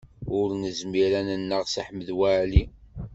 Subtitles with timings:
[0.37, 2.63] Ur nezmir ad nneɣ Si Ḥmed Waɛli.